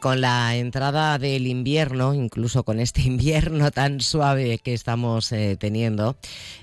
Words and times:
con 0.00 0.22
la 0.22 0.56
entrada 0.56 1.18
del 1.18 1.46
invierno, 1.46 2.14
incluso 2.14 2.64
con 2.64 2.80
este 2.80 3.02
invierno 3.10 3.70
tan 3.70 4.00
suave 4.00 4.58
que 4.58 4.74
estamos 4.74 5.30
eh, 5.32 5.56
teniendo, 5.60 6.16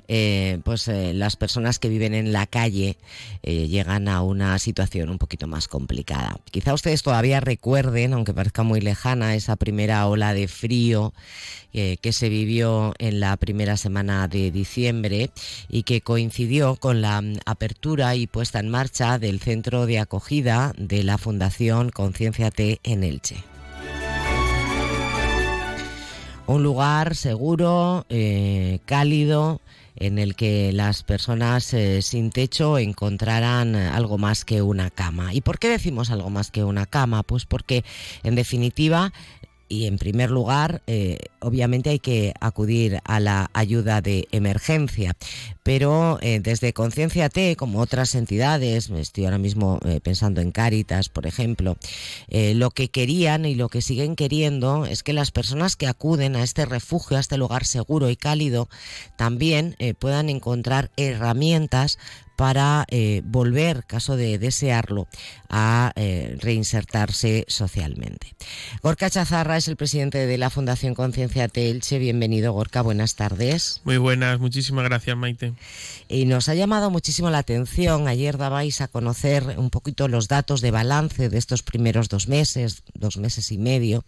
eh, 0.07 0.59
pues 0.63 0.87
eh, 0.87 1.13
las 1.13 1.35
personas 1.35 1.79
que 1.79 1.87
viven 1.87 2.13
en 2.13 2.33
la 2.33 2.47
calle 2.47 2.97
llegan 3.43 4.09
a 4.09 4.23
una 4.23 4.59
situación 4.59 5.09
un 5.09 5.19
poquito 5.19 5.47
más 5.47 5.69
complicada. 5.69 6.37
Quizá 6.51 6.73
ustedes 6.73 7.01
todavía 7.01 7.39
recuerden, 7.39 8.11
aunque 8.11 8.33
parezca 8.33 8.63
muy 8.63 8.81
lejana, 8.81 9.35
esa 9.35 9.55
primera 9.55 10.05
ola 10.07 10.33
de 10.33 10.49
frío 10.49 11.13
que 11.71 12.11
se 12.11 12.27
vivió 12.27 12.93
en 12.97 13.19
la 13.19 13.37
primera 13.37 13.77
semana 13.77 14.27
de 14.27 14.49
diciembre 14.49 15.29
y 15.69 15.83
que 15.83 16.01
coincidió 16.01 16.75
con 16.75 17.01
la 17.01 17.21
mm, 17.21 17.37
apertura 17.45 18.15
y 18.15 18.25
puesta 18.25 18.59
en 18.59 18.69
marcha 18.69 19.19
del 19.19 19.39
centro 19.39 19.85
de 19.85 19.99
acogida 19.99 20.73
de 20.75 21.03
la 21.03 21.19
Fundación 21.19 21.91
Conciencia 21.91 22.49
T 22.49 22.79
en 22.83 23.03
Elche. 23.03 23.26
Un 26.47 26.63
lugar 26.63 27.15
seguro, 27.15 28.05
eh, 28.07 28.79
cálido, 28.85 29.59
en 29.97 30.17
el 30.17 30.35
que 30.35 30.71
las 30.71 31.03
personas 31.03 31.73
eh, 31.73 32.01
sin 32.01 32.29
techo 32.29 32.77
encontraran 32.77 33.75
algo 33.75 34.17
más 34.17 34.45
que 34.45 34.61
una 34.61 34.89
cama. 34.89 35.33
¿Y 35.33 35.41
por 35.41 35.59
qué 35.59 35.67
decimos 35.67 36.09
algo 36.09 36.29
más 36.29 36.49
que 36.49 36.63
una 36.63 36.85
cama? 36.85 37.23
Pues 37.23 37.45
porque, 37.45 37.83
en 38.23 38.35
definitiva, 38.35 39.11
y 39.69 39.85
en 39.85 39.97
primer 39.97 40.31
lugar, 40.31 40.81
eh, 40.87 41.17
obviamente 41.39 41.89
hay 41.89 41.99
que 41.99 42.33
acudir 42.39 42.99
a 43.03 43.19
la 43.19 43.49
ayuda 43.53 44.01
de 44.01 44.27
emergencia, 44.31 45.15
pero 45.63 46.19
eh, 46.21 46.39
desde 46.39 46.73
Conciencia 46.73 47.29
T, 47.29 47.55
como 47.55 47.79
otras 47.79 48.15
entidades, 48.15 48.89
estoy 48.89 49.25
ahora 49.25 49.37
mismo 49.37 49.79
eh, 49.85 49.99
pensando 50.01 50.41
en 50.41 50.51
Cáritas, 50.51 51.09
por 51.09 51.27
ejemplo, 51.27 51.77
lo 52.29 52.71
que 52.71 52.89
querían 52.89 53.45
y 53.45 53.55
lo 53.55 53.69
que 53.69 53.81
siguen 53.81 54.15
queriendo 54.15 54.85
es 54.85 55.03
que 55.03 55.13
las 55.13 55.31
personas 55.31 55.75
que 55.75 55.87
acuden 55.87 56.35
a 56.35 56.43
este 56.43 56.65
refugio, 56.65 57.17
a 57.17 57.19
este 57.19 57.37
lugar 57.37 57.65
seguro 57.65 58.09
y 58.09 58.15
cálido, 58.15 58.69
también 59.17 59.75
puedan 59.99 60.29
encontrar 60.29 60.91
herramientas 60.97 61.97
para 62.37 62.85
eh, 62.89 63.23
volver, 63.25 63.83
caso 63.85 64.15
de 64.15 64.37
desearlo, 64.37 65.07
a 65.49 65.91
eh, 65.95 66.37
reinsertarse 66.39 67.45
socialmente. 67.47 68.35
Gorka 68.83 69.09
Chazarra 69.09 69.57
es 69.57 69.67
el 69.67 69.75
presidente 69.75 70.27
de 70.27 70.37
la 70.37 70.51
Fundación 70.51 70.93
Conciencia 70.93 71.47
Telche. 71.47 71.97
Bienvenido, 71.97 72.53
Gorka, 72.53 72.83
buenas 72.83 73.15
tardes. 73.15 73.81
Muy 73.85 73.97
buenas, 73.97 74.39
muchísimas 74.39 74.85
gracias, 74.85 75.17
Maite. 75.17 75.53
Y 76.07 76.25
nos 76.25 76.47
ha 76.47 76.53
llamado 76.53 76.91
muchísimo 76.91 77.31
la 77.31 77.39
atención. 77.39 78.07
Ayer 78.07 78.37
dabais 78.37 78.81
a 78.81 78.87
conocer 78.87 79.55
un 79.57 79.71
poquito 79.71 80.07
los 80.07 80.27
datos 80.27 80.61
de 80.61 80.69
balance 80.69 81.29
de 81.29 81.37
estos 81.39 81.63
primeros 81.63 82.07
dos 82.07 82.27
meses, 82.27 82.83
dos 82.93 83.17
meses 83.17 83.51
y 83.51 83.57
medio. 83.57 84.05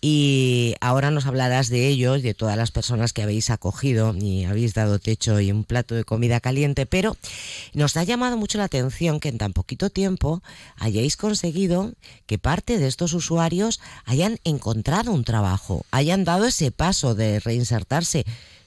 Y 0.00 0.74
ahora 0.80 1.10
nos 1.10 1.26
hablarás 1.26 1.68
de 1.68 1.88
ellos, 1.88 2.22
de 2.22 2.34
todas 2.34 2.56
las 2.56 2.70
personas 2.70 3.12
que 3.12 3.22
habéis 3.22 3.50
acogido 3.50 4.14
y 4.14 4.44
habéis 4.44 4.74
dado 4.74 4.98
techo 4.98 5.40
y 5.40 5.50
un 5.50 5.64
plato 5.64 5.94
de 5.94 6.04
comida 6.04 6.40
caliente, 6.40 6.86
pero 6.86 7.16
nos 7.72 7.96
ha 7.96 8.04
llamado 8.04 8.36
mucho 8.36 8.58
la 8.58 8.64
atención 8.64 9.20
que 9.20 9.28
en 9.28 9.38
tan 9.38 9.52
poquito 9.52 9.90
tiempo 9.90 10.42
hayáis 10.76 11.16
conseguido 11.16 11.92
que 12.26 12.38
parte 12.38 12.78
de 12.78 12.86
estos 12.86 13.14
usuarios 13.14 13.80
hayan 14.04 14.38
encontrado 14.44 15.12
un 15.12 15.24
trabajo, 15.24 15.86
hayan 15.90 16.24
dado 16.24 16.44
ese 16.44 16.70
paso 16.70 17.14
de 17.14 17.40
reinsertarse 17.40 18.24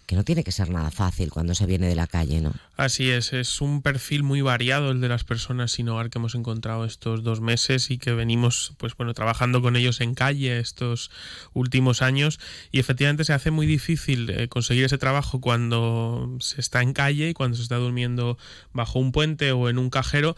que 0.09 0.15
no 0.15 0.23
tiene 0.23 0.43
que 0.43 0.51
ser 0.51 0.71
nada 0.71 0.89
fácil 0.89 1.29
cuando 1.29 1.53
se 1.53 1.67
viene 1.67 1.87
de 1.87 1.93
la 1.93 2.07
calle, 2.07 2.41
¿no? 2.41 2.51
Así 2.75 3.11
es, 3.11 3.31
es 3.31 3.61
un 3.61 3.83
perfil 3.83 4.23
muy 4.23 4.41
variado 4.41 4.89
el 4.89 5.01
de 5.01 5.07
las 5.07 5.23
personas 5.23 5.71
sin 5.71 5.87
hogar 5.87 6.09
que 6.09 6.17
hemos 6.17 6.33
encontrado 6.33 6.83
estos 6.83 7.21
dos 7.21 7.41
meses 7.41 7.91
y 7.91 7.99
que 7.99 8.13
venimos, 8.13 8.73
pues 8.79 8.97
bueno, 8.97 9.13
trabajando 9.13 9.61
con 9.61 9.75
ellos 9.75 10.01
en 10.01 10.15
calle 10.15 10.57
estos 10.57 11.11
últimos 11.53 12.01
años 12.01 12.39
y 12.71 12.79
efectivamente 12.79 13.23
se 13.23 13.33
hace 13.33 13.51
muy 13.51 13.67
difícil 13.67 14.31
eh, 14.31 14.47
conseguir 14.47 14.85
ese 14.85 14.97
trabajo 14.97 15.41
cuando 15.41 16.37
se 16.39 16.59
está 16.59 16.81
en 16.81 16.93
calle 16.93 17.29
y 17.29 17.33
cuando 17.35 17.57
se 17.57 17.61
está 17.61 17.75
durmiendo 17.75 18.39
bajo 18.73 18.97
un 18.97 19.11
puente 19.11 19.51
o 19.51 19.69
en 19.69 19.77
un 19.77 19.91
cajero 19.91 20.35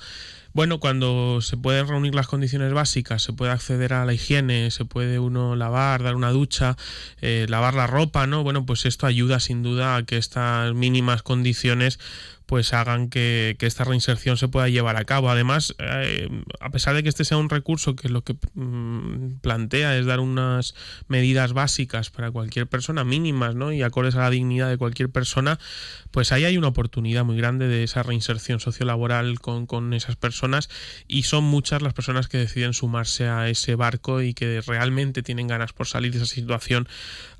bueno, 0.54 0.80
cuando 0.80 1.40
se 1.42 1.58
pueden 1.58 1.88
reunir 1.88 2.14
las 2.16 2.28
condiciones 2.28 2.74
básicas, 2.74 3.24
se 3.24 3.34
puede 3.34 3.52
acceder 3.52 3.94
a 3.94 4.06
la 4.06 4.14
higiene, 4.14 4.72
se 4.72 4.86
puede 4.86 5.20
uno 5.20 5.56
lavar, 5.56 6.04
dar 6.04 6.16
una 6.16 6.32
ducha, 6.32 6.78
eh, 7.22 7.46
lavar 7.50 7.74
la 7.74 7.88
ropa, 7.88 8.28
¿no? 8.28 8.44
Bueno, 8.44 8.66
pues 8.66 8.86
esto 8.86 9.08
ayuda 9.08 9.40
sin 9.40 9.64
duda 9.64 9.96
a 9.96 10.04
que 10.04 10.18
estas 10.18 10.74
mínimas 10.74 11.24
condiciones 11.24 12.00
pues 12.52 12.74
hagan 12.74 13.08
que, 13.08 13.56
esta 13.62 13.86
reinserción 13.86 14.36
se 14.36 14.50
pueda 14.50 14.68
llevar 14.68 14.98
a 14.98 15.06
cabo. 15.06 15.30
Además, 15.30 15.74
eh, 15.80 16.28
a 16.60 16.70
pesar 16.70 16.94
de 16.94 17.02
que 17.02 17.08
este 17.08 17.24
sea 17.24 17.38
un 17.38 17.50
recurso 17.50 17.96
que 17.96 18.10
lo 18.10 18.26
que 18.26 18.36
mm, 18.56 19.40
plantea 19.40 19.98
es 19.98 20.06
dar 20.06 20.20
unas 20.20 20.76
medidas 21.08 21.54
básicas 21.54 22.10
para 22.10 22.30
cualquier 22.30 22.68
persona, 22.68 23.06
mínimas, 23.06 23.56
¿no? 23.56 23.72
Y 23.72 23.84
acordes 23.84 24.16
a 24.16 24.20
la 24.24 24.30
dignidad 24.30 24.68
de 24.68 24.78
cualquier 24.78 25.10
persona, 25.10 25.60
pues 26.12 26.34
ahí 26.34 26.44
hay 26.44 26.58
una 26.58 26.68
oportunidad 26.68 27.24
muy 27.24 27.38
grande 27.38 27.70
de 27.70 27.86
esa 27.86 28.04
reinserción 28.04 28.60
sociolaboral 28.60 29.40
con, 29.40 29.66
con 29.66 29.94
esas 29.94 30.18
personas 30.18 30.70
y 31.08 31.24
son 31.24 31.46
muchas 31.46 31.82
las 31.82 31.94
personas 31.94 32.28
que 32.28 32.38
deciden 32.38 32.74
sumarse 32.74 33.30
a 33.30 33.48
ese 33.48 33.76
barco 33.76 34.22
y 34.22 34.34
que 34.34 34.60
realmente 34.60 35.24
tienen 35.24 35.48
ganas 35.48 35.72
por 35.72 35.88
salir 35.88 36.12
de 36.12 36.18
esa 36.18 36.28
situación. 36.28 36.90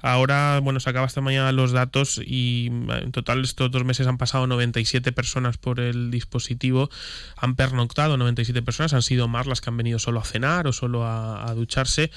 Ahora, 0.02 0.62
bueno, 0.64 0.80
se 0.80 0.90
acaba 0.90 1.06
esta 1.06 1.20
mañana 1.20 1.52
los 1.52 1.74
datos 1.74 2.22
y 2.26 2.68
en 2.68 3.12
total 3.12 3.44
estos 3.44 3.70
dos 3.72 3.84
meses 3.84 4.08
han 4.08 4.18
pasado 4.18 4.48
97 4.48 5.01
personas 5.12 5.58
por 5.58 5.80
el 5.80 6.12
dispositivo, 6.12 6.90
han 7.36 7.56
pernoctado 7.56 8.18
97 8.18 8.62
personas, 8.62 8.94
han 8.94 9.02
sido 9.02 9.28
más 9.28 9.48
las 9.48 9.62
que 9.62 9.70
han 9.70 9.78
venido 9.78 10.00
solo 10.00 10.20
a 10.20 10.24
cenar 10.24 10.68
o 10.68 10.74
solo 10.74 11.06
a, 11.06 11.52
ducharse. 11.56 12.12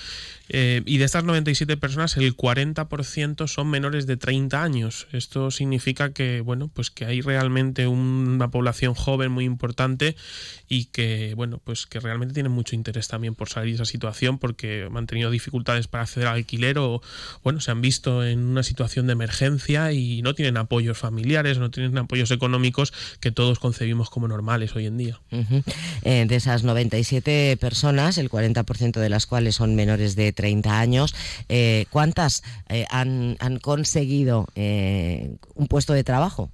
Eh, 0.48 0.82
y 0.84 0.98
de 0.98 1.04
estas 1.04 1.24
97 1.24 1.76
personas, 1.76 2.16
el 2.16 2.36
40% 2.36 3.48
son 3.48 3.70
menores 3.70 4.06
de 4.06 4.16
30 4.16 4.62
años. 4.62 5.06
Esto 5.12 5.50
significa 5.50 6.12
que, 6.12 6.40
bueno, 6.40 6.68
pues 6.68 6.90
que 6.90 7.06
hay 7.06 7.20
realmente 7.20 7.86
una 7.86 8.50
población 8.50 8.94
joven 8.94 9.32
muy 9.32 9.44
importante 9.44 10.16
y 10.68 10.86
que, 10.86 11.32
bueno, 11.36 11.60
pues 11.64 11.86
que 11.86 12.00
realmente 12.00 12.34
tienen 12.34 12.52
mucho 12.52 12.74
interés 12.74 13.08
también 13.08 13.34
por 13.34 13.48
salir 13.48 13.70
de 13.70 13.82
esa 13.82 13.90
situación 13.90 14.38
porque 14.38 14.88
han 14.94 15.06
tenido 15.06 15.30
dificultades 15.30 15.88
para 15.88 16.04
acceder 16.04 16.28
al 16.28 16.34
alquiler 16.34 16.78
o, 16.78 17.00
bueno, 17.42 17.60
se 17.60 17.70
han 17.70 17.80
visto 17.80 18.24
en 18.24 18.40
una 18.40 18.62
situación 18.62 19.06
de 19.06 19.12
emergencia 19.12 19.92
y 19.92 20.22
no 20.22 20.34
tienen 20.34 20.56
apoyos 20.56 20.98
familiares, 20.98 21.58
no 21.58 21.70
tienen 21.70 21.96
apoyos 21.98 22.30
económicos 22.30 22.73
que 23.20 23.30
todos 23.30 23.58
concebimos 23.58 24.10
como 24.10 24.28
normales 24.28 24.74
hoy 24.76 24.86
en 24.86 24.96
día. 24.96 25.20
Eh, 26.02 26.24
de 26.26 26.36
esas 26.36 26.64
97 26.64 27.56
personas, 27.60 28.18
el 28.18 28.30
40% 28.30 29.00
de 29.00 29.08
las 29.08 29.26
cuales 29.26 29.54
son 29.56 29.74
menores 29.74 30.16
de 30.16 30.32
30 30.32 30.78
años, 30.78 31.14
eh, 31.48 31.86
¿cuántas 31.90 32.42
eh, 32.68 32.86
han, 32.90 33.36
han, 33.40 33.58
conseguido 33.58 34.46
un 34.54 35.66
puesto 35.68 35.92
de 35.92 36.04
trabajo? 36.04 36.50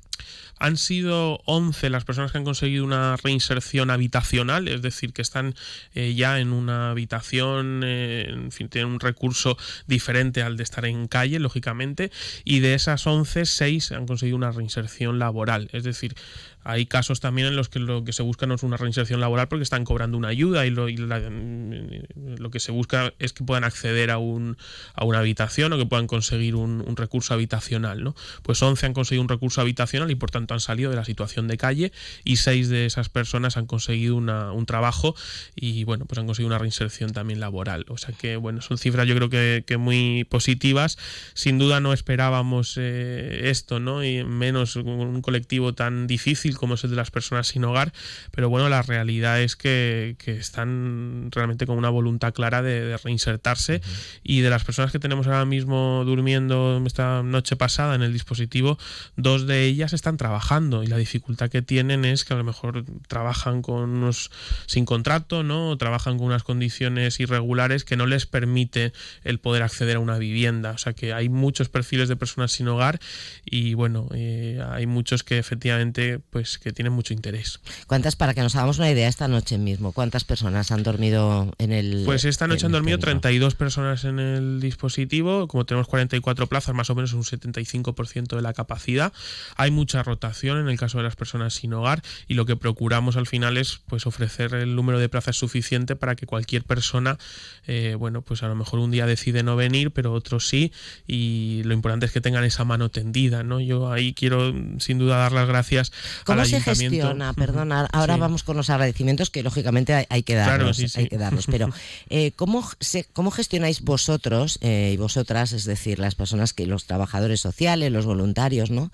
Han 0.60 0.76
sido 0.76 1.40
11 1.46 1.90
las 1.90 2.04
personas 2.04 2.30
que 2.30 2.38
han 2.38 2.44
conseguido 2.44 2.84
una 2.84 3.16
reinserción 3.16 3.90
habitacional, 3.90 4.68
es 4.68 4.82
decir, 4.82 5.12
que 5.12 5.22
están 5.22 5.54
eh, 5.94 6.14
ya 6.14 6.38
en 6.38 6.52
una 6.52 6.90
habitación, 6.90 7.82
eh, 7.84 8.26
en 8.28 8.52
fin, 8.52 8.68
tienen 8.68 8.92
un 8.92 9.00
recurso 9.00 9.56
diferente 9.88 10.42
al 10.42 10.56
de 10.56 10.62
estar 10.62 10.84
en 10.84 11.08
calle, 11.08 11.40
lógicamente, 11.40 12.12
y 12.44 12.60
de 12.60 12.74
esas 12.74 13.06
11, 13.06 13.44
6 13.46 13.92
han 13.92 14.06
conseguido 14.06 14.36
una 14.36 14.52
reinserción 14.52 15.18
laboral, 15.18 15.68
es 15.72 15.82
decir, 15.82 16.14
hay 16.62 16.86
casos 16.86 17.20
también 17.20 17.48
en 17.48 17.56
los 17.56 17.68
que 17.68 17.78
lo 17.78 18.04
que 18.04 18.12
se 18.12 18.22
busca 18.22 18.46
no 18.46 18.54
es 18.54 18.62
una 18.62 18.76
reinserción 18.76 19.20
laboral 19.20 19.48
porque 19.48 19.62
están 19.62 19.84
cobrando 19.84 20.18
una 20.18 20.28
ayuda 20.28 20.66
y 20.66 20.70
lo, 20.70 20.88
lo 20.88 22.50
que 22.50 22.60
se 22.60 22.70
busca 22.70 23.14
es 23.18 23.32
que 23.32 23.44
puedan 23.44 23.64
acceder 23.64 24.10
a, 24.10 24.18
un, 24.18 24.58
a 24.94 25.04
una 25.04 25.20
habitación 25.20 25.72
o 25.72 25.78
que 25.78 25.86
puedan 25.86 26.06
conseguir 26.06 26.56
un, 26.56 26.84
recurso 26.96 27.32
habitacional. 27.32 28.04
¿no? 28.04 28.14
Pues 28.42 28.62
11 28.62 28.86
han 28.86 28.92
conseguido 28.92 29.22
un 29.22 29.28
recurso 29.28 29.62
habitacional 29.62 30.10
y 30.10 30.16
por 30.16 30.30
tanto 30.30 30.49
han 30.54 30.60
salido 30.60 30.90
de 30.90 30.96
la 30.96 31.04
situación 31.04 31.48
de 31.48 31.56
calle 31.56 31.92
y 32.24 32.36
6 32.36 32.68
de 32.68 32.86
esas 32.86 33.08
personas 33.08 33.56
han 33.56 33.66
conseguido 33.66 34.16
un 34.16 34.66
trabajo 34.66 35.14
y 35.54 35.84
bueno, 35.84 36.04
pues 36.06 36.18
han 36.18 36.26
conseguido 36.26 36.48
una 36.48 36.58
reinserción 36.58 37.12
también 37.12 37.40
laboral. 37.40 37.84
O 37.88 37.98
sea 37.98 38.14
que 38.14 38.36
bueno, 38.36 38.60
son 38.60 38.78
cifras 38.78 39.06
yo 39.06 39.14
creo 39.14 39.30
que, 39.30 39.76
muy 39.76 40.24
positivas. 40.24 40.98
Sin 41.34 41.58
duda 41.58 41.80
no 41.80 41.92
esperábamos 41.92 42.74
eh, 42.76 43.42
esto, 43.44 43.80
¿no? 43.80 44.04
Y 44.04 44.24
menos 44.24 44.76
un 44.76 45.22
colectivo 45.22 45.74
tan 45.74 46.06
difícil 46.06 46.56
como 46.56 46.74
es 46.74 46.84
el 46.84 46.90
de 46.90 46.96
las 46.96 47.10
personas 47.10 47.48
sin 47.48 47.64
hogar, 47.64 47.92
pero 48.30 48.48
bueno, 48.48 48.68
la 48.68 48.82
realidad 48.82 49.40
es 49.40 49.56
que, 49.56 50.16
están 50.26 51.28
realmente 51.32 51.66
con 51.66 51.76
una 51.76 51.90
voluntad 51.90 52.32
clara 52.32 52.62
de, 52.62 52.96
reinsertarse 52.98 53.80
y 54.22 54.40
de 54.40 54.50
las 54.50 54.64
personas 54.64 54.92
que 54.92 54.98
tenemos 54.98 55.26
ahora 55.26 55.44
mismo 55.44 56.02
durmiendo 56.04 56.82
esta 56.86 57.22
noche 57.22 57.56
pasada 57.56 57.94
en 57.94 58.02
el 58.02 58.12
dispositivo, 58.12 58.78
dos 59.16 59.46
de 59.46 59.64
ellas 59.64 59.92
están 59.92 60.16
trabajando 60.16 60.39
y 60.82 60.86
la 60.86 60.96
dificultad 60.96 61.50
que 61.50 61.62
tienen 61.62 62.04
es 62.04 62.24
que 62.24 62.34
a 62.34 62.36
lo 62.36 62.44
mejor 62.44 62.84
trabajan 63.06 63.62
con 63.62 63.90
unos 63.90 64.30
sin 64.66 64.84
contrato, 64.84 65.42
¿no? 65.42 65.70
O 65.70 65.76
trabajan 65.76 66.18
con 66.18 66.26
unas 66.26 66.42
condiciones 66.42 67.20
irregulares 67.20 67.84
que 67.84 67.96
no 67.96 68.06
les 68.06 68.26
permite 68.26 68.92
el 69.24 69.38
poder 69.38 69.62
acceder 69.62 69.96
a 69.96 70.00
una 70.00 70.18
vivienda. 70.18 70.72
O 70.72 70.78
sea 70.78 70.92
que 70.92 71.12
hay 71.12 71.28
muchos 71.28 71.68
perfiles 71.68 72.08
de 72.08 72.16
personas 72.16 72.52
sin 72.52 72.68
hogar 72.68 73.00
y 73.44 73.74
bueno, 73.74 74.08
eh, 74.14 74.62
hay 74.70 74.86
muchos 74.86 75.22
que 75.22 75.38
efectivamente 75.38 76.18
pues, 76.18 76.40
pues 76.40 76.58
que 76.58 76.72
tienen 76.72 76.94
mucho 76.94 77.12
interés. 77.12 77.60
¿Cuántas, 77.86 78.16
para 78.16 78.32
que 78.32 78.40
nos 78.40 78.56
hagamos 78.56 78.78
una 78.78 78.90
idea, 78.90 79.08
esta 79.08 79.28
noche 79.28 79.58
mismo, 79.58 79.92
cuántas 79.92 80.24
personas 80.24 80.70
han 80.70 80.82
dormido 80.82 81.52
en 81.58 81.70
el... 81.70 82.04
Pues 82.06 82.24
esta 82.24 82.46
noche 82.46 82.64
han 82.64 82.72
dormido 82.72 82.96
32 82.98 83.54
personas 83.56 84.04
en 84.04 84.18
el 84.18 84.58
dispositivo, 84.58 85.46
como 85.48 85.66
tenemos 85.66 85.86
44 85.86 86.46
plazas, 86.46 86.74
más 86.74 86.88
o 86.88 86.94
menos 86.94 87.12
un 87.12 87.24
75% 87.24 88.36
de 88.36 88.40
la 88.40 88.54
capacidad. 88.54 89.12
Hay 89.56 89.70
mucha 89.70 90.02
rotación 90.02 90.29
en 90.42 90.68
el 90.68 90.78
caso 90.78 90.98
de 90.98 91.04
las 91.04 91.16
personas 91.16 91.54
sin 91.54 91.72
hogar 91.72 92.02
y 92.26 92.34
lo 92.34 92.46
que 92.46 92.56
procuramos 92.56 93.16
al 93.16 93.26
final 93.26 93.56
es 93.56 93.80
pues 93.86 94.06
ofrecer 94.06 94.54
el 94.54 94.74
número 94.74 94.98
de 94.98 95.08
plazas 95.08 95.36
suficiente 95.36 95.96
para 95.96 96.16
que 96.16 96.26
cualquier 96.26 96.64
persona, 96.64 97.18
eh, 97.66 97.96
bueno, 97.98 98.22
pues 98.22 98.42
a 98.42 98.48
lo 98.48 98.54
mejor 98.54 98.80
un 98.80 98.90
día 98.90 99.06
decide 99.06 99.42
no 99.42 99.56
venir, 99.56 99.90
pero 99.90 100.12
otros 100.12 100.48
sí, 100.48 100.72
y 101.06 101.62
lo 101.64 101.74
importante 101.74 102.06
es 102.06 102.12
que 102.12 102.20
tengan 102.20 102.44
esa 102.44 102.64
mano 102.64 102.88
tendida, 102.88 103.42
¿no? 103.42 103.60
Yo 103.60 103.92
ahí 103.92 104.14
quiero 104.14 104.52
sin 104.78 104.98
duda 104.98 105.18
dar 105.18 105.32
las 105.32 105.48
gracias 105.48 105.92
¿Cómo 106.24 106.44
se 106.44 106.60
gestiona? 106.60 107.32
Perdona, 107.32 107.88
ahora 107.92 108.16
vamos 108.16 108.42
con 108.42 108.56
los 108.56 108.70
agradecimientos 108.70 109.30
que 109.30 109.42
lógicamente 109.42 110.06
hay, 110.08 110.22
que 110.22 110.34
darlos, 110.34 110.96
hay 110.96 111.08
que 111.08 111.18
darlos, 111.18 111.46
pero 111.46 111.68
eh, 112.10 112.32
¿cómo, 112.36 112.68
¿cómo 113.12 113.30
gestionáis 113.30 113.82
vosotros 113.82 114.58
eh, 114.60 114.92
y 114.94 114.96
vosotras, 114.96 115.52
es 115.52 115.64
decir, 115.64 115.98
las 115.98 116.14
personas 116.14 116.52
que 116.52 116.66
los 116.66 116.86
trabajadores 116.86 117.40
sociales, 117.40 117.92
los 117.92 118.06
voluntarios, 118.06 118.70
¿no? 118.70 118.90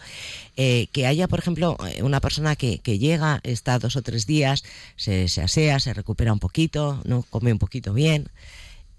Eh, 0.56 0.88
que 0.92 1.06
haya, 1.16 1.28
por 1.28 1.38
ejemplo, 1.38 1.76
una 2.02 2.20
persona 2.20 2.56
que, 2.56 2.78
llega, 2.98 3.40
está 3.42 3.78
dos 3.78 3.96
o 3.96 4.02
tres 4.02 4.26
días, 4.26 4.64
se, 4.96 5.28
se 5.28 5.42
asea, 5.42 5.80
se 5.80 5.94
recupera 5.94 6.32
un 6.32 6.38
poquito, 6.38 7.00
no 7.04 7.24
come 7.30 7.52
un 7.52 7.58
poquito 7.58 7.92
bien 7.92 8.30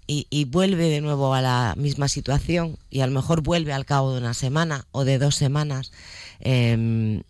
y, 0.08 0.44
vuelve 0.46 0.88
de 0.88 1.02
nuevo 1.02 1.34
a 1.34 1.42
la 1.42 1.74
misma 1.76 2.08
situación 2.08 2.78
y 2.88 3.00
a 3.00 3.06
lo 3.06 3.12
mejor 3.12 3.42
vuelve 3.42 3.74
al 3.74 3.84
cabo 3.84 4.14
de 4.14 4.20
una 4.20 4.32
semana 4.32 4.86
o 4.90 5.04
de 5.04 5.18
dos 5.18 5.34
semanas. 5.34 5.92
Em, 6.40 7.22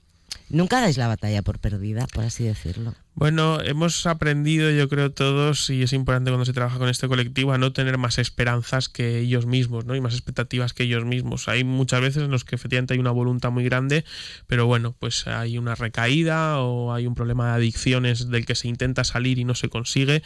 nunca 0.48 0.80
dais 0.80 0.96
la 0.96 1.08
batalla 1.08 1.42
por 1.42 1.58
perdida, 1.58 2.06
por 2.06 2.24
así 2.24 2.44
decirlo. 2.44 2.94
Bueno, 3.18 3.60
hemos 3.60 4.06
aprendido, 4.06 4.70
yo 4.70 4.88
creo 4.88 5.10
todos, 5.10 5.70
y 5.70 5.82
es 5.82 5.92
importante 5.92 6.30
cuando 6.30 6.44
se 6.44 6.52
trabaja 6.52 6.78
con 6.78 6.88
este 6.88 7.08
colectivo, 7.08 7.52
a 7.52 7.58
no 7.58 7.72
tener 7.72 7.98
más 7.98 8.16
esperanzas 8.16 8.88
que 8.88 9.18
ellos 9.18 9.44
mismos, 9.44 9.86
¿no? 9.86 9.96
Y 9.96 10.00
más 10.00 10.14
expectativas 10.14 10.72
que 10.72 10.84
ellos 10.84 11.04
mismos. 11.04 11.48
Hay 11.48 11.64
muchas 11.64 12.00
veces 12.00 12.22
en 12.22 12.30
los 12.30 12.44
que 12.44 12.54
efectivamente 12.54 12.94
hay 12.94 13.00
una 13.00 13.10
voluntad 13.10 13.50
muy 13.50 13.64
grande, 13.64 14.04
pero 14.46 14.66
bueno, 14.66 14.94
pues 14.96 15.26
hay 15.26 15.58
una 15.58 15.74
recaída 15.74 16.60
o 16.60 16.92
hay 16.92 17.08
un 17.08 17.16
problema 17.16 17.48
de 17.48 17.54
adicciones 17.54 18.30
del 18.30 18.46
que 18.46 18.54
se 18.54 18.68
intenta 18.68 19.02
salir 19.02 19.40
y 19.40 19.44
no 19.44 19.56
se 19.56 19.68
consigue. 19.68 20.22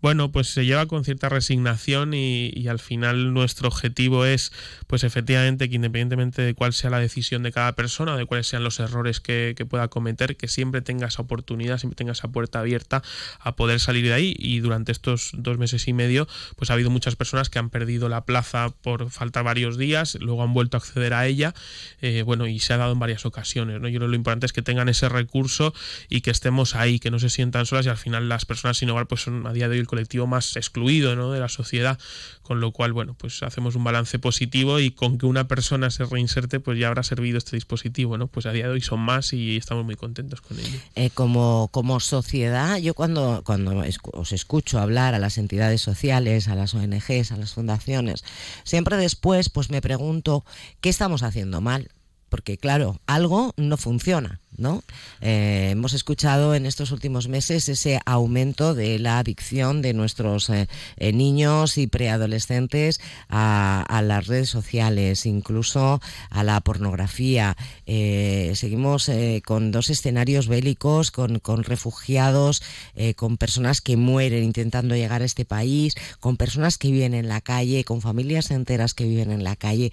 Bueno, 0.00 0.32
pues 0.32 0.48
se 0.48 0.64
lleva 0.64 0.86
con 0.86 1.04
cierta 1.04 1.28
resignación 1.28 2.14
y, 2.14 2.68
al 2.68 2.78
final 2.78 3.34
nuestro 3.34 3.68
objetivo 3.68 4.24
es, 4.24 4.50
pues 4.86 5.04
efectivamente, 5.04 5.68
que 5.68 5.76
independientemente 5.76 6.40
de 6.40 6.54
cuál 6.54 6.72
sea 6.72 6.88
la 6.88 7.00
decisión 7.00 7.42
de 7.42 7.52
cada 7.52 7.74
persona, 7.74 8.16
de 8.16 8.24
cuáles 8.24 8.46
sean 8.46 8.64
los 8.64 8.80
errores 8.80 9.20
que, 9.20 9.52
que 9.56 9.66
pueda 9.66 9.88
cometer, 9.88 10.36
que 10.36 10.48
siempre 10.48 10.80
tenga 10.80 11.08
esa 11.08 11.20
oportunidad, 11.20 11.76
siempre 11.76 11.96
tenga 11.96 12.12
esa 12.12 12.29
puerta 12.30 12.60
abierta 12.60 13.02
a 13.40 13.56
poder 13.56 13.80
salir 13.80 14.04
de 14.04 14.12
ahí 14.12 14.34
y 14.38 14.60
durante 14.60 14.92
estos 14.92 15.30
dos 15.34 15.58
meses 15.58 15.88
y 15.88 15.92
medio 15.92 16.28
pues 16.56 16.70
ha 16.70 16.74
habido 16.74 16.90
muchas 16.90 17.16
personas 17.16 17.50
que 17.50 17.58
han 17.58 17.70
perdido 17.70 18.08
la 18.08 18.24
plaza 18.24 18.70
por 18.82 19.10
falta 19.10 19.42
varios 19.42 19.76
días, 19.76 20.16
luego 20.20 20.42
han 20.42 20.52
vuelto 20.52 20.76
a 20.76 20.78
acceder 20.78 21.14
a 21.14 21.26
ella, 21.26 21.54
eh, 22.00 22.22
bueno, 22.22 22.46
y 22.46 22.58
se 22.60 22.72
ha 22.72 22.76
dado 22.76 22.92
en 22.92 22.98
varias 22.98 23.26
ocasiones, 23.26 23.80
¿no? 23.80 23.88
Yo 23.88 23.98
creo 23.98 24.08
que 24.08 24.12
lo 24.12 24.16
importante 24.16 24.46
es 24.46 24.52
que 24.52 24.62
tengan 24.62 24.88
ese 24.88 25.08
recurso 25.08 25.74
y 26.08 26.20
que 26.20 26.30
estemos 26.30 26.74
ahí, 26.74 26.98
que 26.98 27.10
no 27.10 27.18
se 27.18 27.30
sientan 27.30 27.66
solas 27.66 27.86
y 27.86 27.88
al 27.88 27.96
final 27.96 28.28
las 28.28 28.44
personas 28.44 28.78
sin 28.78 28.90
hogar 28.90 29.06
pues 29.06 29.22
son 29.22 29.46
a 29.46 29.52
día 29.52 29.68
de 29.68 29.74
hoy 29.74 29.80
el 29.80 29.86
colectivo 29.86 30.26
más 30.26 30.56
excluido 30.56 31.16
¿no? 31.16 31.32
de 31.32 31.40
la 31.40 31.48
sociedad, 31.48 31.98
con 32.42 32.60
lo 32.60 32.72
cual, 32.72 32.92
bueno, 32.92 33.14
pues 33.14 33.42
hacemos 33.42 33.76
un 33.76 33.84
balance 33.84 34.18
positivo 34.18 34.80
y 34.80 34.90
con 34.90 35.18
que 35.18 35.26
una 35.26 35.46
persona 35.46 35.90
se 35.90 36.04
reinserte, 36.04 36.60
pues 36.60 36.78
ya 36.78 36.88
habrá 36.88 37.02
servido 37.02 37.38
este 37.38 37.56
dispositivo, 37.56 38.18
¿no? 38.18 38.26
Pues 38.26 38.46
a 38.46 38.52
día 38.52 38.64
de 38.64 38.72
hoy 38.72 38.80
son 38.80 39.00
más 39.00 39.32
y 39.32 39.56
estamos 39.56 39.84
muy 39.84 39.94
contentos 39.94 40.40
con 40.40 40.58
ello. 40.58 40.78
Eh, 40.94 41.10
como, 41.14 41.68
como 41.72 42.00
sociedad, 42.22 42.76
yo 42.76 42.92
cuando, 42.92 43.42
cuando 43.44 43.82
os 44.12 44.32
escucho 44.32 44.78
hablar 44.78 45.14
a 45.14 45.18
las 45.18 45.38
entidades 45.38 45.80
sociales, 45.80 46.48
a 46.48 46.54
las 46.54 46.74
ONGs, 46.74 47.32
a 47.32 47.36
las 47.36 47.54
fundaciones, 47.54 48.24
siempre 48.62 48.98
después 48.98 49.48
pues 49.48 49.70
me 49.70 49.80
pregunto 49.80 50.44
qué 50.82 50.90
estamos 50.90 51.22
haciendo 51.22 51.62
mal, 51.62 51.88
porque 52.30 52.56
claro, 52.56 52.98
algo 53.06 53.52
no 53.58 53.76
funciona. 53.76 54.40
¿no? 54.60 54.82
Eh, 55.20 55.70
hemos 55.72 55.94
escuchado 55.94 56.54
en 56.54 56.66
estos 56.66 56.92
últimos 56.92 57.28
meses 57.28 57.68
ese 57.68 57.98
aumento 58.04 58.74
de 58.74 58.98
la 58.98 59.18
adicción 59.18 59.80
de 59.80 59.94
nuestros 59.94 60.50
eh, 60.50 60.68
eh, 60.98 61.12
niños 61.12 61.78
y 61.78 61.86
preadolescentes 61.86 63.00
a, 63.28 64.02
las 64.04 64.26
redes 64.26 64.48
sociales, 64.48 65.26
incluso 65.26 66.00
a 66.30 66.44
la 66.44 66.60
pornografía. 66.60 67.56
seguimos 67.86 69.10
con 69.44 69.72
dos 69.72 69.90
escenarios 69.90 70.48
bélicos, 70.48 71.10
con, 71.10 71.38
con 71.38 71.64
refugiados, 71.64 72.62
con 73.16 73.36
personas 73.36 73.82
que 73.82 73.96
mueren 73.96 74.42
intentando 74.42 74.96
llegar 74.96 75.20
a 75.20 75.26
este 75.26 75.44
país, 75.44 75.94
con 76.18 76.38
personas 76.38 76.78
que 76.78 76.90
viven 76.90 77.12
en 77.12 77.28
la 77.28 77.42
calle, 77.42 77.84
con 77.84 78.00
familias 78.00 78.50
enteras 78.50 78.94
que 78.94 79.04
viven 79.04 79.32
en 79.32 79.44
la 79.44 79.54
calle 79.54 79.92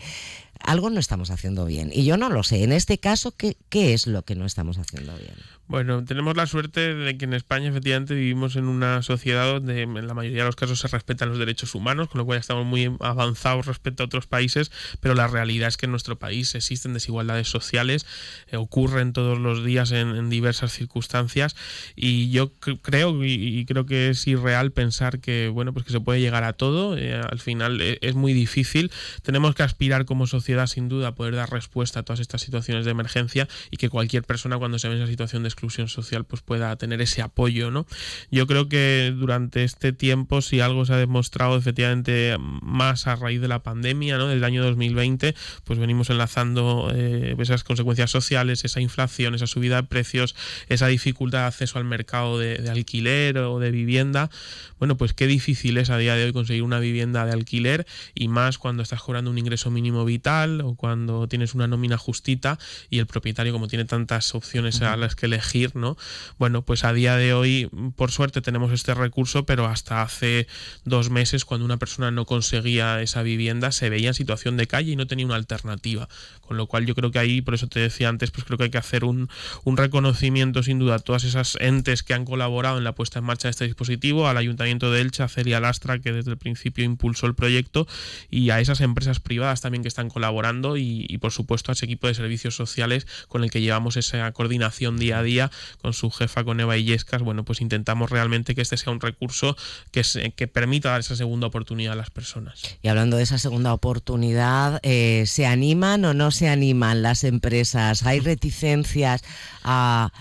algo 0.64 0.90
no 0.90 1.00
estamos 1.00 1.32
haciendo 1.32 1.66
bien. 1.66 1.92
Y 1.94 2.06
yo 2.06 2.18
no 2.18 2.30
lo 2.30 2.44
sé. 2.44 2.64
En 2.64 2.72
este 2.72 2.98
caso, 2.98 3.32
¿qué, 3.32 3.58
qué 3.70 3.94
es 3.94 4.08
lo 4.08 4.24
que 4.24 4.36
no 4.36 4.46
estamos 4.46 4.78
haciendo 4.78 5.16
bien? 5.18 5.36
Bueno, 5.70 6.06
tenemos 6.06 6.38
la 6.38 6.48
suerte 6.48 6.96
de 6.96 7.18
que 7.18 7.26
en 7.26 7.34
España 7.34 7.68
efectivamente 7.68 8.14
vivimos 8.14 8.56
en 8.56 8.70
una 8.70 9.02
sociedad 9.02 9.52
donde 9.52 9.82
en 9.82 10.08
la 10.08 10.14
mayoría 10.14 10.44
de 10.44 10.46
los 10.46 10.56
casos 10.56 10.80
se 10.80 10.88
respetan 10.88 11.28
los 11.28 11.40
derechos 11.40 11.76
humanos, 11.76 12.08
con 12.08 12.20
lo 12.20 12.26
cual 12.26 12.40
estamos 12.40 12.66
muy 12.66 12.90
avanzados 13.02 13.66
respecto 13.66 14.02
a 14.02 14.06
otros 14.06 14.28
países, 14.28 14.72
pero 15.02 15.14
la 15.14 15.28
realidad 15.28 15.68
es 15.68 15.76
que 15.76 15.86
en 15.86 15.92
nuestro 15.92 16.18
país 16.18 16.56
existen 16.56 16.94
desigualdades 16.94 17.50
sociales, 17.50 18.06
eh, 18.48 18.56
ocurren 18.56 19.12
todos 19.12 19.40
los 19.40 19.66
días 19.66 19.92
en, 19.92 20.30
diversas 20.30 20.72
circunstancias 20.72 21.58
y 21.98 22.32
yo 22.32 22.54
creo 22.54 23.26
y, 23.26 23.66
creo 23.66 23.86
que 23.86 24.10
es 24.10 24.26
irreal 24.28 24.72
pensar 24.72 25.20
que 25.20 25.50
bueno 25.50 25.74
pues 25.74 25.86
que 25.86 25.92
se 25.92 26.00
puede 26.00 26.22
llegar 26.22 26.46
a 26.46 26.54
todo. 26.54 26.98
Eh, 26.98 27.14
al 27.14 27.40
final 27.40 27.82
eh, 27.82 27.98
es 28.02 28.16
muy 28.16 28.32
difícil. 28.32 28.90
Tenemos 29.22 29.54
que 29.54 29.64
aspirar 29.64 30.06
como 30.06 30.28
sociedad 30.28 30.68
sin 30.68 30.88
duda 30.88 31.10
a 31.10 31.16
poder 31.16 31.36
dar 31.36 31.52
respuesta 31.52 32.00
a 32.00 32.04
todas 32.04 32.22
estas 32.22 32.42
situaciones 32.42 32.86
de 32.86 32.92
emergencia 32.92 33.50
y 33.70 33.76
que 33.76 33.90
cualquier 33.90 34.24
persona 34.24 34.58
cuando 34.58 34.80
se 34.80 34.88
ve 34.88 34.96
en 34.96 35.02
esa 35.02 35.10
situación 35.10 35.44
de 35.44 35.57
exclusión 35.58 35.88
social 35.88 36.24
pues 36.24 36.44
pueda 36.44 36.76
tener 36.76 37.02
ese 37.02 37.24
apoyo, 37.24 37.72
¿no? 37.72 37.88
Yo 38.30 38.46
creo 38.46 38.70
que 38.70 39.12
durante 39.18 39.64
este 39.64 39.92
tiempo 39.92 40.44
si 40.44 40.60
algo 40.60 40.86
se 40.86 40.94
ha 40.94 40.98
demostrado 40.98 41.58
efectivamente 41.58 42.36
más 42.40 43.08
a 43.08 43.16
raíz 43.16 43.42
de 43.42 43.48
la 43.48 43.64
pandemia, 43.64 44.20
¿no? 44.20 44.28
Del 44.28 44.44
año 44.44 44.64
2020, 44.64 45.34
pues 45.64 45.80
venimos 45.80 46.12
enlazando 46.12 46.92
eh, 46.94 47.36
esas 47.40 47.64
consecuencias 47.64 48.12
sociales, 48.12 48.66
esa 48.66 48.82
inflación, 48.82 49.34
esa 49.34 49.48
subida 49.48 49.78
de 49.78 49.88
precios, 49.88 50.36
esa 50.70 50.88
dificultad 50.88 51.40
de 51.40 51.46
acceso 51.46 51.80
al 51.80 51.86
mercado 51.86 52.38
de, 52.38 52.58
de 52.58 52.70
alquiler 52.70 53.40
o 53.40 53.58
de 53.58 53.72
vivienda. 53.72 54.30
Bueno, 54.78 54.96
pues 54.96 55.14
qué 55.14 55.26
difícil 55.26 55.78
es 55.78 55.90
a 55.90 55.98
día 55.98 56.14
de 56.14 56.26
hoy 56.26 56.34
conseguir 56.34 56.62
una 56.62 56.80
vivienda 56.80 57.26
de 57.26 57.32
alquiler 57.32 57.88
y 58.14 58.28
más 58.28 58.60
cuando 58.60 58.84
estás 58.84 59.02
cobrando 59.02 59.32
un 59.32 59.40
ingreso 59.40 59.72
mínimo 59.72 60.06
vital 60.06 60.62
o 60.62 60.76
cuando 60.76 61.28
tienes 61.28 61.56
una 61.56 61.66
nómina 61.66 61.98
justita 61.98 62.60
y 62.92 63.00
el 63.00 63.08
propietario 63.08 63.54
como 63.54 63.68
tiene 63.68 63.86
tantas 63.86 64.36
opciones 64.36 64.84
a 64.84 64.96
las 64.98 65.16
que 65.16 65.26
elegir 65.26 65.47
¿no? 65.74 65.98
Bueno, 66.38 66.64
pues 66.64 66.84
a 66.84 66.94
día 66.94 67.16
de 67.16 67.34
hoy, 67.34 67.70
por 67.96 68.12
suerte, 68.12 68.42
tenemos 68.42 68.72
este 68.72 68.94
recurso, 68.94 69.46
pero 69.46 69.66
hasta 69.66 70.02
hace 70.02 70.48
dos 70.84 71.10
meses, 71.10 71.46
cuando 71.46 71.66
una 71.66 71.78
persona 71.78 72.12
no 72.12 72.26
conseguía 72.26 73.02
esa 73.02 73.24
vivienda, 73.24 73.72
se 73.72 73.90
veía 73.90 74.10
en 74.10 74.14
situación 74.14 74.58
de 74.58 74.68
calle 74.68 74.92
y 74.92 74.96
no 74.96 75.08
tenía 75.08 75.26
una 75.26 75.36
alternativa. 75.36 76.10
Con 76.42 76.58
lo 76.58 76.68
cual 76.68 76.86
yo 76.86 76.96
creo 76.96 77.12
que 77.12 77.20
ahí, 77.20 77.42
por 77.42 77.54
eso 77.54 77.68
te 77.68 77.80
decía 77.80 78.10
antes, 78.10 78.32
pues 78.32 78.46
creo 78.46 78.58
que 78.58 78.66
hay 78.66 78.70
que 78.70 78.78
hacer 78.78 79.04
un, 79.04 79.30
reconocimiento 79.66 80.64
sin 80.64 80.80
duda 80.80 80.96
a 80.96 81.00
todas 81.00 81.24
esas 81.24 81.58
entes 81.62 82.02
que 82.02 82.14
han 82.14 82.26
colaborado 82.26 82.78
en 82.78 82.84
la 82.84 82.96
puesta 82.96 83.20
en 83.20 83.26
marcha 83.26 83.48
de 83.48 83.52
este 83.52 83.66
dispositivo, 83.66 84.28
al 84.28 84.38
Ayuntamiento 84.38 84.92
de 84.92 85.02
Elche, 85.02 85.24
a 85.24 85.28
Celia 85.28 85.60
Lastra, 85.60 86.00
que 86.00 86.12
desde 86.12 86.32
el 86.32 86.38
principio 86.38 86.84
impulsó 86.84 87.28
el 87.28 87.36
proyecto, 87.36 87.88
y 88.30 88.50
a 88.50 88.60
esas 88.60 88.82
empresas 88.82 89.20
privadas 89.20 89.62
también 89.62 89.84
que 89.84 89.88
están 89.88 90.10
colaborando, 90.10 90.78
y, 90.78 91.06
y 91.08 91.18
por 91.20 91.32
supuesto 91.32 91.72
a 91.72 91.74
ese 91.74 91.86
equipo 91.86 92.08
de 92.08 92.16
servicios 92.16 92.56
sociales 92.56 93.06
con 93.28 93.44
el 93.44 93.52
que 93.52 93.62
llevamos 93.62 93.98
esa 93.98 94.32
coordinación 94.32 94.98
día 94.98 95.20
a 95.20 95.24
día 95.24 95.37
con 95.82 95.94
su 95.94 96.12
jefa, 96.12 96.44
con 96.44 96.60
Eva 96.60 96.78
Illescas, 96.78 97.22
bueno, 97.22 97.46
pues 97.46 97.62
intentamos 97.62 98.10
realmente 98.10 98.56
que 98.56 98.62
este 98.62 98.78
sea 98.78 98.92
un 98.92 99.02
recurso 99.02 99.56
que, 99.92 100.04
que 100.36 100.48
permita 100.48 100.92
dar 100.92 101.00
esa 101.00 101.16
segunda 101.16 101.48
oportunidad 101.48 101.94
a 101.94 101.96
las 101.96 102.10
personas. 102.10 102.62
Y 102.82 102.88
hablando 102.88 103.18
de 103.18 103.24
esa 103.24 103.38
segunda 103.38 103.74
oportunidad, 103.74 104.80
eh, 104.84 105.24
¿se 105.28 105.46
animan 105.46 106.06
o 106.06 106.14
no 106.14 106.32
se 106.32 106.50
animan 106.50 107.02
las 107.02 107.24
empresas? 107.24 108.04
¿Hay 108.06 108.20
reticencias 108.20 109.24
a, 109.64 110.12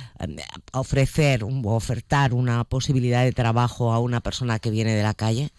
ofrecer 0.73 1.45
o 1.45 1.49
ofertar 1.75 2.35
una 2.35 2.65
posibilidad 2.65 3.25
de 3.25 3.33
trabajo 3.33 3.93
a 3.93 3.99
una 3.99 4.21
persona 4.21 4.59
que 4.59 4.71
viene 4.71 4.95
de 4.95 5.03
la 5.03 5.15
calle? 5.15 5.51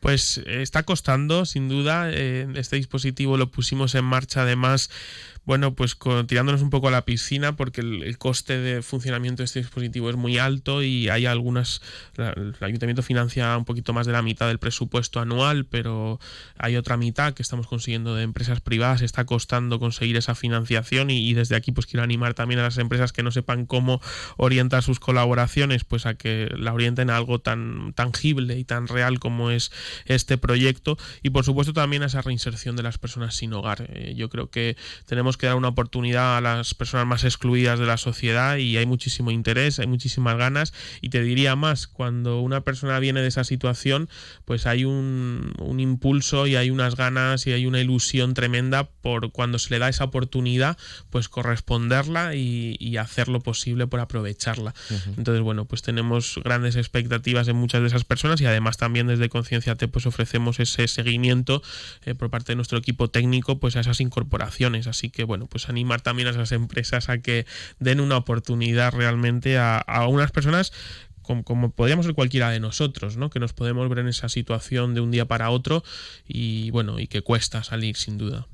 Pues 0.00 0.38
está 0.46 0.82
costando, 0.82 1.46
sin 1.46 1.68
duda. 1.68 2.10
Eh, 2.10 2.48
este 2.56 2.76
dispositivo 2.76 3.36
lo 3.36 3.50
pusimos 3.50 3.94
en 3.94 4.04
marcha 4.04 4.42
además 4.42 4.90
bueno, 5.44 5.74
pues 5.74 5.96
tirándonos 6.26 6.62
un 6.62 6.70
poco 6.70 6.88
a 6.88 6.90
la 6.92 7.04
piscina 7.04 7.56
porque 7.56 7.80
el, 7.80 8.16
coste 8.18 8.58
de 8.58 8.82
funcionamiento 8.82 9.42
de 9.42 9.46
este 9.46 9.58
dispositivo 9.58 10.08
es 10.08 10.16
muy 10.16 10.38
alto 10.38 10.82
y 10.82 11.08
hay 11.08 11.26
algunas, 11.26 11.82
el 12.16 12.54
ayuntamiento 12.60 13.02
financia 13.02 13.56
un 13.56 13.64
poquito 13.64 13.92
más 13.92 14.06
de 14.06 14.12
la 14.12 14.22
mitad 14.22 14.46
del 14.46 14.58
presupuesto 14.58 15.18
anual, 15.18 15.64
pero 15.64 16.20
hay 16.58 16.76
otra 16.76 16.96
mitad 16.96 17.34
que 17.34 17.42
estamos 17.42 17.66
consiguiendo 17.66 18.14
de 18.14 18.22
empresas 18.22 18.60
privadas, 18.60 19.02
está 19.02 19.24
costando 19.24 19.80
conseguir 19.80 20.16
esa 20.16 20.34
financiación 20.34 21.10
y, 21.10 21.32
desde 21.34 21.56
aquí 21.56 21.72
pues 21.72 21.86
quiero 21.86 22.04
animar 22.04 22.34
también 22.34 22.60
a 22.60 22.64
las 22.64 22.78
empresas 22.78 23.12
que 23.12 23.22
no 23.22 23.30
sepan 23.32 23.66
cómo 23.66 24.00
orientar 24.36 24.82
sus 24.82 25.00
colaboraciones, 25.00 25.84
pues 25.84 26.06
a 26.06 26.14
que 26.14 26.48
la 26.56 26.72
orienten 26.72 27.10
a 27.10 27.16
algo 27.16 27.40
tan 27.40 27.92
tangible 27.94 28.58
y 28.58 28.64
tan 28.64 28.86
real 28.86 29.18
como 29.18 29.50
es 29.50 29.72
este 30.04 30.38
proyecto 30.38 30.98
y 31.22 31.30
por 31.30 31.44
supuesto 31.44 31.72
también 31.72 32.02
a 32.02 32.06
esa 32.06 32.22
reinserción 32.22 32.76
de 32.76 32.82
las 32.82 32.98
personas 32.98 33.34
sin 33.34 33.52
hogar. 33.52 33.86
Eh, 33.88 34.14
yo 34.16 34.28
creo 34.28 34.50
que 34.50 34.76
tenemos 35.06 35.31
que 35.36 35.46
dar 35.46 35.56
una 35.56 35.68
oportunidad 35.68 36.36
a 36.36 36.40
las 36.40 36.74
personas 36.74 37.06
más 37.06 37.24
excluidas 37.24 37.78
de 37.78 37.86
la 37.86 37.96
sociedad 37.96 38.56
y 38.56 38.76
hay 38.76 38.86
muchísimo 38.86 39.30
interés, 39.30 39.78
hay 39.78 39.86
muchísimas 39.86 40.36
ganas 40.36 40.72
y 41.00 41.10
te 41.10 41.22
diría 41.22 41.56
más, 41.56 41.86
cuando 41.86 42.40
una 42.40 42.62
persona 42.62 42.98
viene 42.98 43.22
de 43.22 43.28
esa 43.28 43.44
situación, 43.44 44.08
pues 44.44 44.66
hay 44.66 44.84
un, 44.84 45.52
impulso 45.78 46.46
y 46.46 46.54
hay 46.54 46.70
unas 46.70 46.96
ganas 46.96 47.46
y 47.46 47.52
hay 47.52 47.66
una 47.66 47.80
ilusión 47.80 48.34
tremenda 48.34 48.84
por 48.84 49.32
cuando 49.32 49.58
se 49.58 49.70
le 49.70 49.78
da 49.78 49.88
esa 49.88 50.04
oportunidad, 50.04 50.76
pues 51.10 51.28
corresponderla 51.28 52.34
y, 52.34 52.96
hacer 53.02 53.26
lo 53.28 53.40
posible 53.40 53.86
por 53.86 53.98
aprovecharla. 54.00 54.74
Entonces, 55.16 55.42
bueno, 55.42 55.64
pues 55.64 55.82
tenemos 55.82 56.38
grandes 56.44 56.76
expectativas 56.76 57.48
en 57.48 57.56
muchas 57.56 57.80
de 57.80 57.88
esas 57.88 58.04
personas 58.04 58.40
y 58.40 58.46
además 58.46 58.76
también 58.76 59.06
desde 59.06 59.28
Conciencia 59.28 59.74
T 59.76 59.88
pues 59.88 60.06
ofrecemos 60.06 60.60
ese 60.60 60.86
seguimiento 60.88 61.62
eh, 62.04 62.14
por 62.14 62.30
parte 62.30 62.52
de 62.52 62.56
nuestro 62.56 62.78
equipo 62.78 63.08
técnico 63.08 63.58
pues 63.58 63.76
a 63.76 63.80
esas 63.80 64.00
incorporaciones. 64.00 64.86
Así 64.86 65.10
que 65.10 65.21
bueno, 65.24 65.46
pues 65.46 65.68
animar 65.68 66.00
también 66.00 66.28
a 66.28 66.32
esas 66.32 66.52
empresas 66.52 67.08
a 67.08 67.18
que 67.18 67.46
den 67.78 68.00
una 68.00 68.16
oportunidad 68.16 68.92
realmente 68.92 69.58
a, 69.58 69.78
a 69.78 70.06
unas 70.06 70.30
personas 70.30 70.72
como, 71.22 71.70
podríamos 71.70 72.06
ser 72.06 72.14
cualquiera 72.14 72.50
de 72.50 72.60
nosotros, 72.60 73.16
¿no? 73.16 73.30
Que 73.30 73.40
nos 73.40 73.52
podemos 73.52 73.88
ver 73.88 74.00
en 74.00 74.08
esa 74.08 74.28
situación 74.28 74.94
de 74.94 75.00
un 75.00 75.10
día 75.10 75.26
para 75.26 75.50
otro 75.50 75.84
y 76.26 76.70
bueno, 76.70 76.98
y 76.98 77.06
que 77.06 77.22
cuesta 77.22 77.62
salir 77.62 77.96
sin 77.96 78.18
duda. 78.18 78.46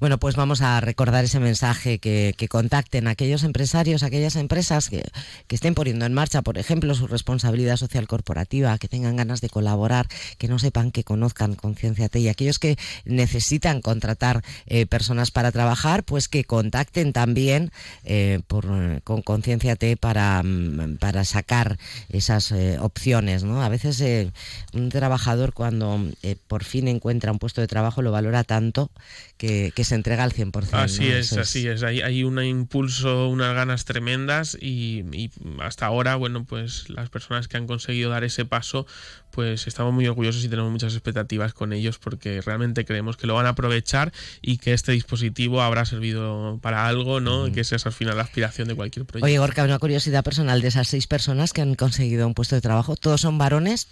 Bueno, 0.00 0.18
pues 0.18 0.36
vamos 0.36 0.62
a 0.62 0.80
recordar 0.80 1.24
ese 1.24 1.40
mensaje 1.40 1.98
que, 1.98 2.34
contacten 2.48 3.06
aquellos 3.06 3.44
empresarios, 3.44 4.02
aquellas 4.02 4.36
empresas 4.36 4.88
que, 4.88 5.02
estén 5.48 5.74
poniendo 5.74 6.06
en 6.06 6.14
marcha, 6.14 6.42
por 6.42 6.58
ejemplo, 6.58 6.94
su 6.94 7.06
responsabilidad 7.06 7.76
social 7.76 8.06
corporativa, 8.06 8.78
que 8.78 8.88
tengan 8.88 9.16
ganas 9.16 9.40
de 9.40 9.48
colaborar, 9.48 10.08
que 10.38 10.48
no 10.48 10.58
sepan, 10.58 10.90
que 10.90 11.04
conozcan 11.04 11.54
Conciencia 11.54 12.08
T 12.08 12.20
y 12.20 12.28
aquellos 12.28 12.58
que 12.58 12.76
necesitan 13.04 13.80
contratar 13.80 14.42
eh, 14.66 14.86
personas 14.86 15.30
para 15.30 15.52
trabajar, 15.52 16.04
pues 16.04 16.28
que 16.28 16.44
contacten 16.44 17.12
también 17.12 17.72
eh, 18.04 18.40
con 18.46 19.22
Conciencia 19.22 19.76
T 19.76 19.96
para, 19.96 20.42
mm, 20.42 20.96
para 20.98 21.24
sacar 21.24 21.78
esas 22.08 22.52
eh, 22.52 22.78
opciones. 22.80 23.44
¿no? 23.44 23.62
A 23.62 23.68
veces 23.68 24.00
eh, 24.00 24.32
un 24.72 24.88
trabajador 24.88 25.52
cuando 25.52 26.00
eh, 26.22 26.36
por 26.48 26.64
fin 26.64 26.88
encuentra 26.88 27.32
un 27.32 27.38
puesto 27.38 27.60
de 27.60 27.66
trabajo 27.66 28.02
lo 28.02 28.12
valora 28.12 28.44
tanto 28.44 28.90
que, 29.36 29.72
se 29.80 29.94
entrega 29.94 30.24
al 30.24 30.32
100%. 30.32 30.68
Así 30.72 31.08
es, 31.08 31.32
así 31.32 31.66
es. 31.66 31.82
Hay, 31.82 32.02
hay 32.02 32.24
un 32.24 32.42
impulso, 32.42 33.28
unas 33.28 33.54
ganas 33.54 33.86
tremendas 33.86 34.56
y, 34.60 35.04
y, 35.12 35.30
hasta 35.60 35.86
ahora, 35.86 36.16
bueno, 36.16 36.44
pues 36.44 36.90
las 36.90 37.08
personas 37.08 37.48
que 37.48 37.56
han 37.56 37.66
conseguido 37.66 38.10
dar 38.10 38.22
ese 38.22 38.44
paso, 38.44 38.86
pues 39.30 39.66
estamos 39.66 39.94
muy 39.94 40.06
orgullosos 40.06 40.44
y 40.44 40.48
tenemos 40.48 40.70
muchas 40.70 40.92
expectativas 40.92 41.54
con 41.54 41.72
ellos 41.72 41.98
porque 41.98 42.40
realmente 42.42 42.84
creemos 42.84 43.16
que 43.16 43.26
lo 43.26 43.34
van 43.34 43.46
a 43.46 43.50
aprovechar 43.50 44.12
y 44.42 44.58
que 44.58 44.72
este 44.74 44.92
dispositivo 44.92 45.62
habrá 45.62 45.84
servido 45.84 46.58
para 46.60 46.86
algo, 46.86 47.20
¿no? 47.20 47.50
Que 47.50 47.60
esa 47.60 47.76
es 47.76 47.86
al 47.86 47.92
final 47.92 48.16
la 48.16 48.24
aspiración 48.24 48.68
de 48.68 48.74
cualquier 48.74 49.06
proyecto. 49.06 49.24
Oye, 49.24 49.38
Gorka, 49.38 49.64
una 49.64 49.78
curiosidad 49.78 50.24
personal 50.24 50.60
de 50.60 50.68
esas 50.68 50.88
seis 50.88 51.06
personas 51.06 51.52
que 51.52 51.62
han 51.62 51.69
conseguido 51.74 52.26
un 52.26 52.34
puesto 52.34 52.54
de 52.54 52.60
trabajo, 52.60 52.96
¿todos 52.96 53.20
son 53.20 53.38
varones? 53.38 53.88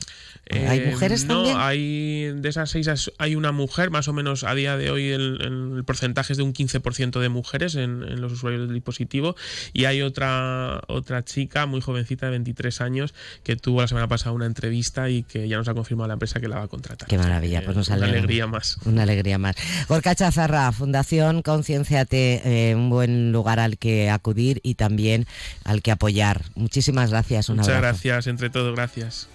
¿Hay 0.50 0.78
eh, 0.78 0.90
mujeres 0.90 1.26
también? 1.26 1.54
No, 1.56 1.62
hay, 1.62 2.32
de 2.34 2.48
esas 2.48 2.70
seis 2.70 2.88
hay 3.18 3.34
una 3.34 3.52
mujer, 3.52 3.90
más 3.90 4.08
o 4.08 4.12
menos 4.12 4.44
a 4.44 4.54
día 4.54 4.76
de 4.76 4.90
hoy 4.90 5.10
el, 5.10 5.74
el 5.76 5.84
porcentaje 5.84 6.32
es 6.32 6.36
de 6.36 6.42
un 6.42 6.54
15% 6.54 7.20
de 7.20 7.28
mujeres 7.28 7.74
en, 7.74 8.02
en, 8.02 8.20
los 8.20 8.32
usuarios 8.32 8.62
del 8.62 8.74
dispositivo 8.74 9.36
y 9.72 9.84
hay 9.84 10.02
otra, 10.02 10.80
otra 10.88 11.24
chica 11.24 11.66
muy 11.66 11.80
jovencita 11.80 12.26
de 12.26 12.32
23 12.32 12.80
años 12.80 13.14
que 13.42 13.56
tuvo 13.56 13.80
la 13.80 13.88
semana 13.88 14.08
pasada 14.08 14.32
una 14.32 14.46
entrevista 14.46 15.10
y 15.10 15.22
que 15.22 15.48
ya 15.48 15.56
nos 15.56 15.68
ha 15.68 15.74
confirmado 15.74 16.08
la 16.08 16.14
empresa 16.14 16.40
que 16.40 16.48
la 16.48 16.56
va 16.56 16.64
a 16.64 16.68
contratar. 16.68 17.08
Qué 17.08 17.18
maravilla, 17.18 17.62
pues 17.64 17.76
nos 17.76 17.88
Una 17.88 18.06
alegría 18.06 18.46
más. 18.46 18.78
Una 18.84 19.02
alegría 19.02 19.38
más. 19.38 19.56
Gorka 19.88 20.14
Chazarra, 20.14 20.72
Fundación 20.72 21.42
Concienciate, 21.42 22.70
eh, 22.70 22.74
un 22.74 22.90
buen 22.90 23.32
lugar 23.32 23.60
al 23.60 23.78
que 23.78 24.10
acudir 24.10 24.60
y 24.62 24.74
también 24.74 25.26
al 25.64 25.82
que 25.82 25.90
apoyar. 25.90 26.42
Muchísimas 26.54 27.10
gracias. 27.10 27.48
Muchas 27.68 27.82
gracias, 27.82 28.26
entre 28.26 28.50
todos, 28.50 28.74
gracias. 28.74 29.28